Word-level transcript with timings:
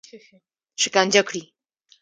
شکنجه 0.81 1.21
کړي. 1.27 1.41